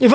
Y 0.00 0.08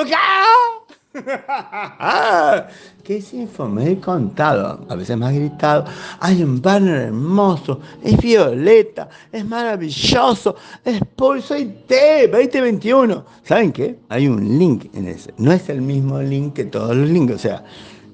fue 1.23 2.65
¿Qué 3.03 3.17
es 3.17 3.33
Infomail 3.33 3.99
contado? 3.99 4.85
A 4.89 4.95
veces 4.95 5.17
más 5.17 5.33
gritado. 5.33 5.85
Hay 6.19 6.41
un 6.41 6.61
banner 6.61 7.03
hermoso, 7.03 7.79
es 8.03 8.17
violeta, 8.17 9.07
es 9.31 9.45
maravilloso, 9.45 10.55
es 10.83 10.99
Pulso 11.15 11.55
IT 11.55 11.91
2021. 12.31 13.25
¿Saben 13.43 13.71
qué? 13.71 13.99
Hay 14.09 14.27
un 14.27 14.57
link 14.57 14.87
en 14.95 15.07
ese. 15.07 15.33
No 15.37 15.51
es 15.51 15.69
el 15.69 15.81
mismo 15.81 16.19
link 16.21 16.53
que 16.53 16.65
todos 16.65 16.95
los 16.95 17.09
links. 17.09 17.35
O 17.35 17.39
sea, 17.39 17.63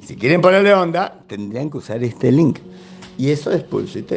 si 0.05 0.15
quieren 0.15 0.41
ponerle 0.41 0.73
onda, 0.73 1.23
tendrían 1.27 1.69
que 1.69 1.77
usar 1.77 2.03
este 2.03 2.31
link. 2.31 2.59
Y 3.17 3.29
eso 3.29 3.51
es 3.51 3.63
Pulso 3.63 3.99
IT. 3.99 4.13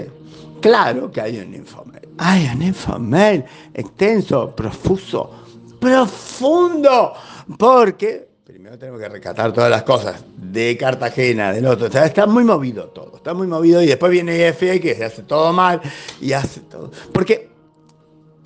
Claro 0.60 1.10
que 1.10 1.20
hay 1.20 1.38
un 1.38 1.54
Infomail. 1.54 2.08
Hay 2.18 2.50
un 2.54 2.62
Infomail 2.62 3.44
extenso, 3.74 4.54
profuso, 4.54 5.30
profundo 5.78 7.12
porque 7.58 8.33
primero 8.44 8.78
tenemos 8.78 9.00
que 9.00 9.08
rescatar 9.08 9.54
todas 9.54 9.70
las 9.70 9.84
cosas 9.84 10.22
de 10.36 10.76
Cartagena, 10.76 11.50
del 11.50 11.64
otro. 11.64 11.86
está 11.86 12.26
muy 12.26 12.44
movido 12.44 12.88
todo, 12.88 13.16
está 13.16 13.32
muy 13.32 13.46
movido 13.46 13.82
y 13.82 13.86
después 13.86 14.12
viene 14.12 14.52
FA 14.52 14.78
que 14.80 14.94
se 14.94 15.02
hace 15.02 15.22
todo 15.22 15.50
mal 15.54 15.80
y 16.20 16.34
hace 16.34 16.60
todo. 16.60 16.90
Porque 17.10 17.48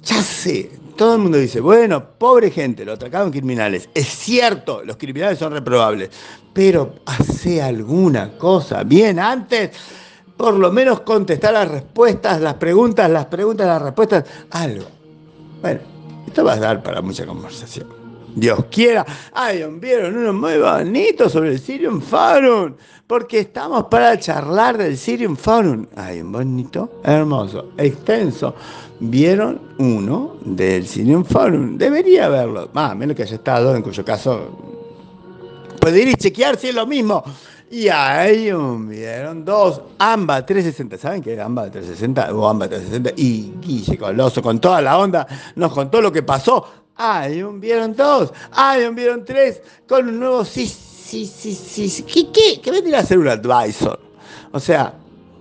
ya 0.05 0.23
sé, 0.23 0.71
todo 0.97 1.17
el 1.17 1.23
mundo 1.23 1.39
dice, 1.39 1.59
bueno, 1.59 2.13
pobre 2.17 2.53
gente, 2.53 2.85
lo 2.85 2.93
atracaron 2.93 3.33
criminales. 3.33 3.91
Es 3.93 4.07
cierto, 4.07 4.85
los 4.85 4.97
criminales 4.97 5.41
son 5.41 5.53
reprobables, 5.53 6.11
pero 6.53 7.01
hace 7.05 7.61
alguna 7.61 8.39
cosa 8.39 8.85
bien 8.85 9.19
antes. 9.19 9.73
Por 10.37 10.55
lo 10.55 10.71
menos 10.71 11.01
contestar 11.01 11.55
las 11.55 11.69
respuestas, 11.69 12.41
las 12.41 12.55
preguntas, 12.55 13.11
las 13.11 13.27
preguntas, 13.27 13.67
las 13.67 13.83
respuestas, 13.83 14.25
algo. 14.53 14.87
Bueno, 15.61 15.81
esto 16.25 16.45
va 16.45 16.53
a 16.53 16.57
dar 16.61 16.85
para 16.85 17.03
mucha 17.03 17.27
conversación. 17.27 17.98
Dios 18.34 18.65
quiera. 18.71 19.05
Ay, 19.33 19.65
vieron 19.81 20.17
uno 20.17 20.33
muy 20.33 20.59
bonito 20.59 21.29
sobre 21.29 21.53
el 21.53 21.61
Sirium 21.61 22.01
Forum. 22.01 22.75
Porque 23.07 23.41
estamos 23.41 23.84
para 23.84 24.19
charlar 24.19 24.77
del 24.77 24.98
Sirium 24.98 25.34
Forum. 25.34 25.87
Ay, 25.97 26.21
un 26.21 26.31
bonito, 26.31 27.01
hermoso, 27.03 27.71
extenso. 27.79 28.55
¿Vieron 29.01 29.61
uno 29.79 30.37
del 30.45 30.87
Sirium 30.87 31.25
Forum? 31.25 31.79
Debería 31.79 32.29
verlo. 32.29 32.69
Más, 32.73 32.95
menos 32.95 33.17
que 33.17 33.23
haya 33.23 33.37
estado, 33.37 33.75
en 33.75 33.83
cuyo 33.83 34.05
caso 34.05 34.51
puede 35.81 36.03
ir 36.03 36.09
y 36.09 36.15
chequear 36.15 36.59
si 36.59 36.69
es 36.69 36.75
lo 36.75 36.87
mismo. 36.87 37.25
Y 37.71 37.89
ahí 37.89 38.51
vieron 38.89 39.45
dos, 39.45 39.83
AMBA 39.99 40.47
360, 40.47 40.97
¿saben 40.97 41.23
qué 41.23 41.34
es 41.34 41.39
AMBA 41.39 41.71
360? 41.71 42.34
O 42.34 42.49
AMBA 42.49 42.69
360, 42.69 43.12
y 43.17 43.53
Guille 43.61 43.99
Coloso, 43.99 44.43
con 44.43 44.59
toda 44.59 44.81
la 44.81 44.99
onda, 44.99 45.27
nos 45.55 45.73
contó 45.73 46.01
lo 46.01 46.11
que 46.11 46.23
pasó 46.23 46.67
Un 46.99 47.61
vieron 47.61 47.95
dos. 47.95 48.33
Ay, 48.51 48.85
un 48.85 48.95
vieron 48.95 49.25
tres. 49.25 49.63
Con 49.87 50.09
un 50.09 50.19
nuevo 50.19 50.45
sí, 50.45 50.67
sí, 50.67 51.27
sí, 51.27 51.55
sí. 51.55 52.03
¿Qué, 52.03 52.33
qué? 52.33 52.61
¿Qué 52.61 52.71
vendría 52.72 52.99
a 52.99 53.05
ser 53.05 53.19
un 53.19 53.28
advisor? 53.28 54.00
O 54.50 54.59
sea, 54.59 54.95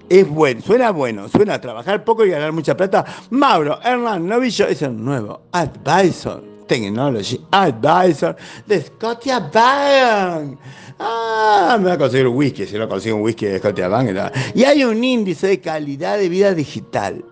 es 0.07 0.29
bueno, 0.29 0.61
suena 0.61 0.91
bueno, 0.91 1.27
suena 1.27 1.55
a 1.55 1.61
trabajar 1.61 2.03
poco 2.03 2.25
y 2.25 2.29
ganar 2.29 2.51
mucha 2.51 2.77
plata. 2.77 3.03
Mauro 3.31 3.79
Hernán 3.83 4.27
Novillo 4.27 4.67
es 4.67 4.83
el 4.83 5.03
nuevo 5.03 5.41
advisor, 5.51 6.43
technology 6.67 7.41
advisor 7.51 8.35
de 8.65 8.81
Scotia 8.83 9.39
Bank. 9.39 10.59
Ah, 10.99 11.77
me 11.79 11.87
va 11.87 11.93
a 11.93 11.97
conseguir 11.97 12.27
un 12.27 12.35
whisky, 12.35 12.65
si 12.65 12.77
no 12.77 12.87
consigo 12.87 13.15
un 13.15 13.23
whisky 13.23 13.47
de 13.47 13.57
Scotia 13.57 13.87
Bank. 13.87 14.11
Y 14.53 14.63
hay 14.63 14.83
un 14.83 15.03
índice 15.03 15.47
de 15.47 15.59
calidad 15.59 16.17
de 16.17 16.29
vida 16.29 16.53
digital 16.53 17.23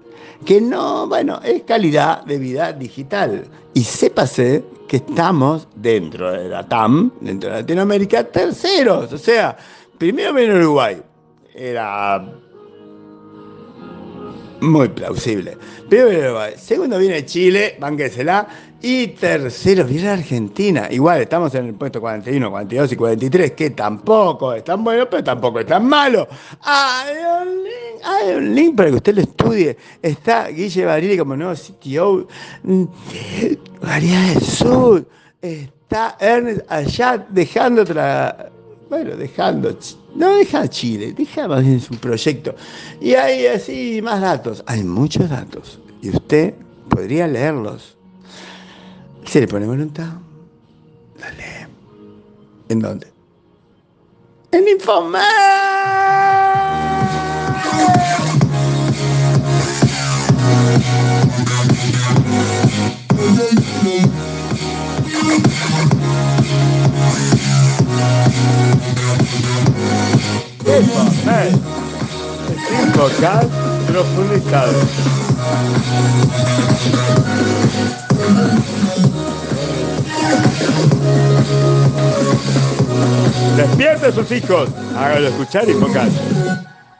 que 0.46 0.62
no, 0.62 1.08
bueno, 1.08 1.40
es 1.44 1.64
calidad 1.64 2.24
de 2.26 2.38
vida 2.38 2.74
digital. 2.74 3.46
Y 3.74 3.84
sépase 3.84 4.64
que 4.88 4.98
estamos 4.98 5.68
dentro 5.76 6.32
de 6.32 6.50
la 6.50 6.68
TAM, 6.68 7.12
dentro 7.20 7.50
de 7.50 7.62
Latinoamérica, 7.62 8.24
terceros. 8.24 9.12
O 9.12 9.18
sea, 9.18 9.58
primero 9.98 10.34
viene 10.34 10.56
Uruguay. 10.56 11.02
Era 11.54 12.24
muy 14.62 14.90
plausible. 14.90 15.58
Primero 15.90 16.10
viene 16.10 16.26
Uruguay. 16.26 16.54
Segundo 16.58 16.98
viene 16.98 17.26
Chile, 17.26 17.76
banquésela. 17.80 18.48
Y 18.82 19.08
tercero 19.08 19.84
viene 19.86 20.10
Argentina. 20.10 20.88
Igual 20.92 21.22
estamos 21.22 21.56
en 21.56 21.66
el 21.66 21.74
puesto 21.74 22.00
41, 22.00 22.52
42 22.52 22.92
y 22.92 22.96
43, 22.96 23.52
que 23.54 23.72
tampoco 23.72 24.54
es 24.54 24.64
tan 24.64 24.84
bueno, 24.84 25.10
pero 25.10 25.24
tampoco 25.24 25.60
es 25.60 25.66
tan 25.66 25.88
malo. 25.88 26.28
Link, 27.44 28.05
hay 28.18 28.36
un 28.36 28.56
link 28.56 28.76
para 28.76 28.90
que 28.90 28.96
usted 28.96 29.16
lo 29.16 29.22
estudie. 29.22 29.78
Está 30.02 30.48
Guille 30.50 30.86
Barili 30.86 31.18
como 31.18 31.36
nuevo 31.36 31.54
CTO 31.54 32.28
de 32.64 33.60
María 33.82 34.22
del 34.22 34.42
Sur. 34.42 35.08
Está 35.42 36.18
Ernest 36.20 36.62
allá 36.70 37.26
dejando 37.30 37.84
otra. 37.84 38.52
Bueno, 38.90 39.16
dejando. 39.16 39.78
No 40.16 40.36
deja 40.36 40.68
Chile, 40.68 41.14
deja 41.14 41.48
más 41.48 41.64
bien 41.64 41.80
su 41.82 41.96
proyecto. 41.96 42.56
Y 43.02 43.14
hay 43.14 43.48
así 43.48 44.02
más 44.02 44.22
datos. 44.22 44.64
Hay 44.68 44.84
muchos 44.84 45.30
datos. 45.30 45.80
Y 46.02 46.10
usted 46.10 46.54
podría 46.90 47.28
leerlos 47.28 47.96
se 49.26 49.42
le 49.42 49.48
pone 49.48 49.66
voluntad, 49.66 50.14
Dale. 51.18 51.68
¿En 52.70 52.80
dónde? 52.80 53.08
En 54.52 54.68
Infomar. 54.68 55.65
Infocar 72.84 73.48
profundizado. 73.88 74.74
Despierte 83.58 84.08
a 84.08 84.12
sus 84.12 84.32
hijos, 84.32 84.70
hágalo 84.98 85.28
escuchar 85.28 85.68
y 85.68 85.72
enfocar. 85.72 86.08